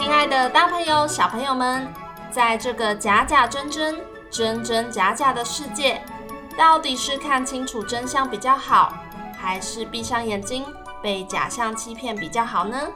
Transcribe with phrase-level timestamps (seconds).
[0.00, 1.86] 亲爱的大朋友、小朋友们，
[2.30, 4.00] 在这个假假真真、
[4.30, 6.02] 真真假假的世界，
[6.56, 8.94] 到底是看清楚真相比较好，
[9.38, 10.64] 还是闭上眼睛
[11.02, 12.88] 被假象欺骗比较好呢？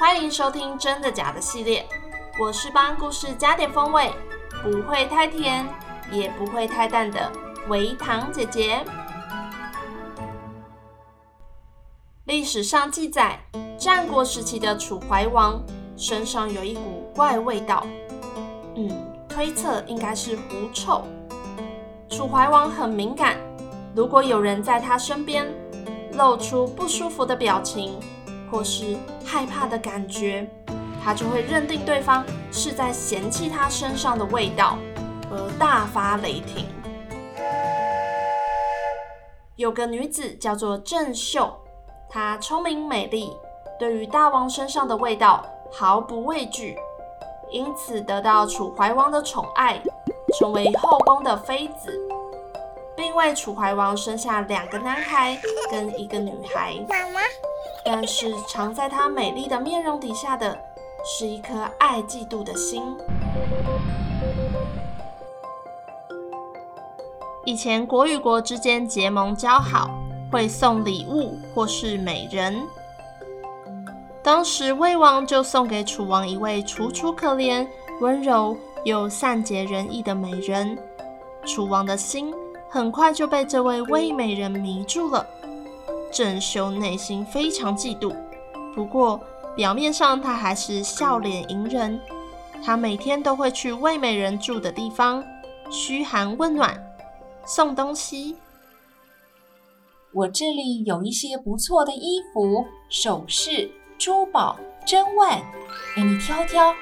[0.00, 1.86] 欢迎收听《真的假的》系列，
[2.40, 4.12] 我是帮故事加点风味，
[4.64, 5.64] 不会太甜，
[6.10, 7.30] 也不会太淡的
[7.68, 8.84] 维糖姐姐。
[12.24, 13.38] 历史上记载，
[13.78, 15.62] 战国时期的楚怀王。
[15.96, 17.86] 身上有一股怪味道，
[18.74, 18.90] 嗯，
[19.28, 21.02] 推测应该是狐臭。
[22.08, 23.36] 楚怀王很敏感，
[23.94, 25.46] 如果有人在他身边
[26.12, 27.98] 露出不舒服的表情，
[28.50, 30.46] 或是害怕的感觉，
[31.02, 34.76] 他就会认定对方是在嫌弃他身上的味道，
[35.30, 36.66] 而大发雷霆。
[39.56, 41.50] 有个女子叫做郑袖，
[42.10, 43.32] 她聪明美丽，
[43.78, 45.44] 对于大王身上的味道，
[45.78, 46.74] 毫不畏惧，
[47.50, 49.78] 因此得到楚怀王的宠爱，
[50.38, 51.92] 成为后宫的妃子，
[52.96, 55.38] 并为楚怀王生下两个男孩
[55.70, 56.74] 跟一个女孩。
[56.88, 57.20] 妈妈。
[57.84, 60.58] 但是藏在她美丽的面容底下的，
[61.04, 62.82] 是一颗爱嫉妒的心。
[67.44, 69.90] 以前国与国之间结盟交好，
[70.32, 72.66] 会送礼物或是美人。
[74.26, 77.64] 当时魏王就送给楚王一位楚楚可怜、
[78.00, 80.76] 温柔又善解人意的美人，
[81.46, 82.34] 楚王的心
[82.68, 85.24] 很快就被这位魏美人迷住了。
[86.10, 88.12] 郑袖内心非常嫉妒，
[88.74, 89.20] 不过
[89.54, 91.96] 表面上他还是笑脸迎人。
[92.64, 95.22] 他每天都会去魏美人住的地方
[95.70, 96.76] 嘘寒问暖，
[97.44, 98.34] 送东西。
[100.12, 103.70] 我这里有一些不错的衣服、首饰。
[103.98, 105.40] 珠宝、珍玩，
[105.94, 106.74] 给你挑挑，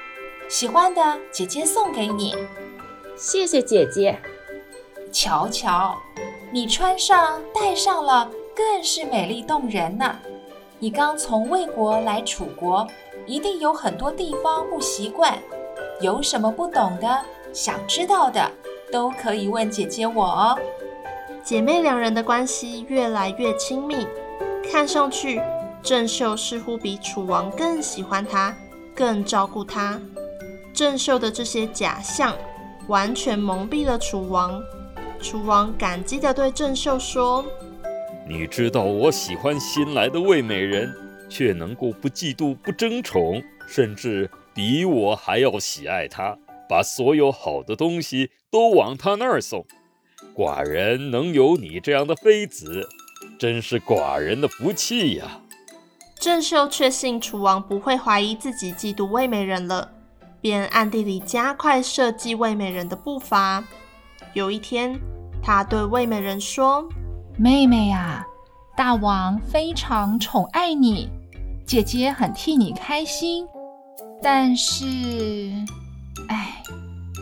[0.49, 2.35] 喜欢的姐姐送给你。
[3.15, 4.19] 谢谢姐姐。
[5.11, 5.97] 瞧瞧，
[6.51, 10.19] 你穿上戴上了，更是美丽动人呢。
[10.77, 12.85] 你刚从魏国来楚国，
[13.25, 15.37] 一定有很多地方不习惯，
[16.01, 17.21] 有什么不懂的、
[17.53, 18.51] 想知道的，
[18.91, 20.59] 都可以问姐姐我哦。
[21.41, 24.05] 姐妹两人的关系越来越亲密，
[24.69, 25.41] 看上去。
[25.85, 28.57] 郑袖似乎比楚王更喜欢他，
[28.95, 30.01] 更照顾他。
[30.73, 32.35] 郑袖的这些假象
[32.87, 34.59] 完全蒙蔽了楚王。
[35.21, 37.45] 楚王感激地对郑袖说
[38.27, 40.91] ：“你知道我喜欢新来的魏美人，
[41.29, 46.35] 却能够不嫉妒、不争宠，甚至比我还要喜爱她，
[46.67, 49.63] 把所有好的东西都往她那儿送。
[50.35, 52.89] 寡人能有你这样的妃子，
[53.37, 55.41] 真是寡人的福气呀。”
[56.19, 59.91] 郑秀确信楚王不会怀疑自己嫉妒魏美人了，
[60.41, 63.63] 便暗地里加快设计魏美人的步伐。
[64.33, 64.99] 有一天，
[65.43, 66.87] 他对魏美人说
[67.37, 68.25] ：“妹妹呀，
[68.75, 71.09] 大王非常宠爱你，
[71.65, 73.47] 姐姐很替你开心。
[74.21, 74.85] 但是，
[76.27, 76.63] 哎，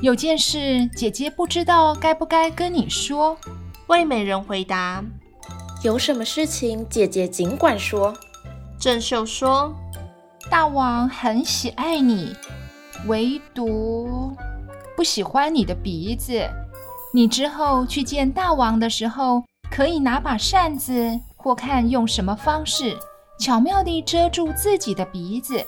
[0.01, 3.37] 有件事姐姐不知道该不该跟你说。”
[3.87, 5.03] 魏美人回答
[5.83, 8.13] ：“有什么事情，姐姐尽管说。”
[8.83, 9.73] 郑袖说
[10.51, 12.35] ：“大王很喜爱你，
[13.07, 14.35] 唯独
[14.93, 16.45] 不喜欢你的鼻子。
[17.13, 19.41] 你之后去见大王的时候，
[19.71, 22.97] 可以拿把扇子，或看用什么方式，
[23.39, 25.63] 巧妙地遮住自己的鼻子，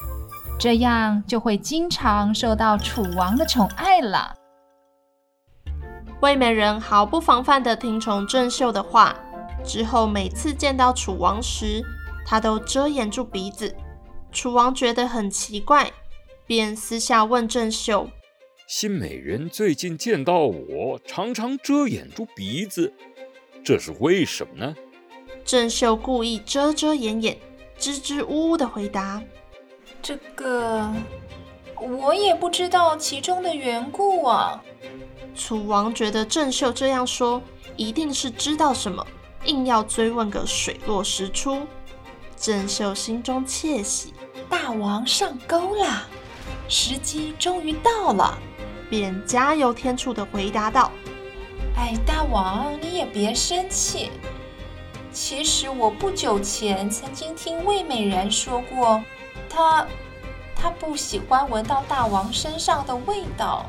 [0.60, 4.36] 这样就会经常受到楚王的宠爱了。”
[6.20, 9.16] 魏美人毫不防范地听从郑袖的话，
[9.64, 11.82] 之后每次见到楚王时，
[12.26, 13.76] 他都遮掩住鼻子，
[14.32, 15.92] 楚王觉得很奇怪，
[16.48, 18.10] 便私下问郑袖
[18.68, 22.92] ：“新美人最近见到我，常常遮掩住鼻子，
[23.64, 24.76] 这是为什么呢？”
[25.46, 27.38] 郑袖故意遮遮掩掩，
[27.78, 29.22] 支支吾吾的回答
[30.02, 30.92] ：“这个
[31.80, 34.64] 我也不知道其中的缘故啊。”
[35.36, 37.40] 楚王觉得郑袖这样说，
[37.76, 39.06] 一定是知道什么，
[39.46, 41.68] 硬要追问个水落石出。
[42.46, 44.14] 郑袖心中窃喜，
[44.48, 46.04] 大王上钩了。
[46.70, 48.38] 时机终于到了。”
[48.88, 50.92] 便加油添醋的回答道
[51.76, 54.12] ：“哎，大王，你也别生气。
[55.12, 59.04] 其实我不久前曾经听魏美人说过，
[59.50, 59.88] 她
[60.56, 63.66] 她不喜欢闻到大王身上的味道。”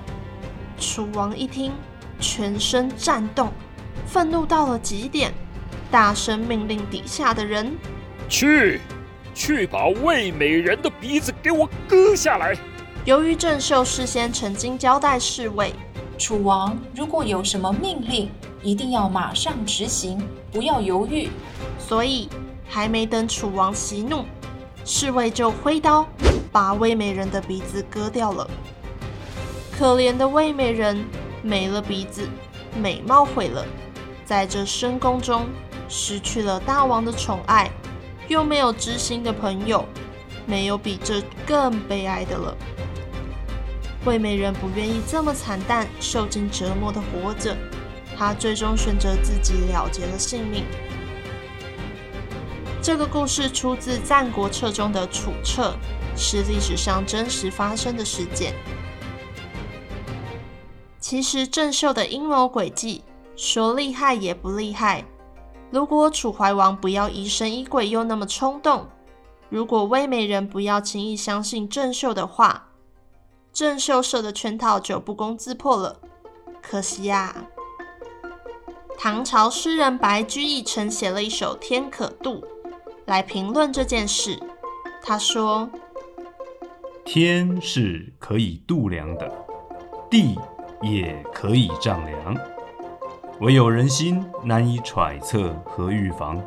[0.79, 1.72] 楚王一听，
[2.20, 3.50] 全身颤动，
[4.06, 5.32] 愤怒到了极点，
[5.90, 7.75] 大声命令底下的人
[8.28, 8.81] ：“去，
[9.34, 12.56] 去把魏美人的鼻子给我割下来！”
[13.05, 15.73] 由于郑袖事先曾经交代侍卫，
[16.19, 18.31] 楚王如果有什么命令，
[18.62, 20.20] 一定要马上执行，
[20.50, 21.28] 不要犹豫。
[21.78, 22.28] 所以
[22.69, 24.25] 还没等楚王息怒，
[24.84, 26.05] 侍卫就挥刀
[26.50, 28.49] 把魏美人的鼻子割掉了。
[29.79, 31.05] 可怜的魏美人
[31.43, 32.29] 没了鼻子，
[32.81, 33.64] 美貌毁了，
[34.25, 35.46] 在这深宫中
[35.88, 37.70] 失去了大王的宠爱，
[38.28, 39.84] 又没有知心的朋友，
[40.46, 42.56] 没有比这更悲哀的了。
[44.05, 47.56] 魏美人不愿意这么惨淡、受尽折磨的活着，
[48.17, 50.64] 她最终选择自己了结了性命。
[52.81, 55.76] 这个故事出自《战国策》中的《楚策》，
[56.17, 58.55] 是历史上真实发生的事件。
[61.00, 63.02] 其实郑袖的阴谋诡计，
[63.37, 65.05] 说厉害也不厉害。
[65.71, 68.87] 如果楚怀王不要疑神疑鬼又那么冲动，
[69.49, 72.69] 如果魏美人不要轻易相信郑袖的话，
[73.53, 76.01] 郑袖设的圈套就不攻自破了，
[76.63, 77.47] 可惜呀、啊。
[78.99, 82.41] 唐朝诗人白居易曾写了一首《天可度》
[83.05, 84.41] 来评论这件事。
[85.03, 85.69] 他说
[87.05, 89.31] ：“天是可以度量的，
[90.11, 90.39] 地
[90.83, 92.35] 也可以丈量，
[93.41, 96.41] 唯有人心难以揣测和预防。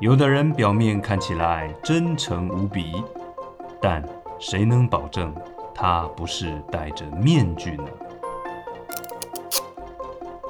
[0.00, 3.02] 有的人表面看起来真诚无比，
[3.80, 4.02] 但
[4.38, 5.34] 谁能保证？”
[5.80, 7.84] 他不是戴着面具呢。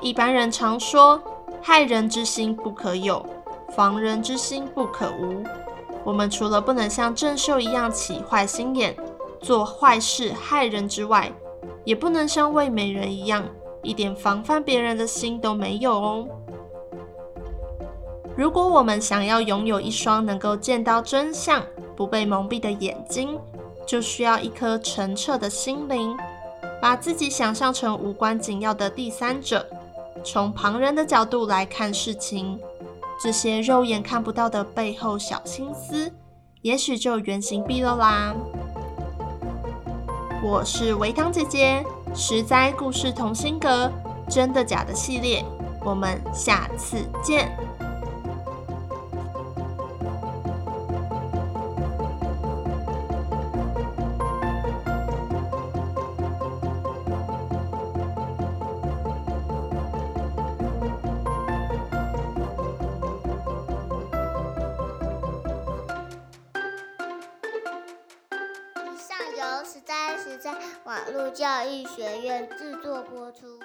[0.01, 1.21] 一般人常说，
[1.61, 3.23] 害人之心不可有，
[3.77, 5.45] 防人之心不可无。
[6.03, 8.97] 我们除了不能像郑袖一样起坏心眼，
[9.43, 11.31] 做坏事害人之外，
[11.85, 13.45] 也不能像魏美人一样，
[13.88, 16.29] 一点防范别人的心都没有哦。
[18.37, 21.64] 如果我们想要拥有一双能够见到真相、
[21.96, 23.38] 不被蒙蔽的眼睛，
[23.87, 26.14] 就需要一颗澄澈的心灵，
[26.82, 29.67] 把自己想象成无关紧要的第三者，
[30.23, 32.61] 从旁人的角度来看事情，
[33.19, 36.12] 这些肉眼看不到的背后小心思，
[36.61, 38.35] 也许就原形毕露啦。
[40.44, 41.82] 我是维糖姐姐，
[42.15, 43.91] 实在故事同心阁，
[44.29, 45.45] 真的假的系列，
[45.85, 47.51] 我们下次见。
[69.69, 70.55] 实在实在
[70.85, 73.61] 网络教育学院制作播出。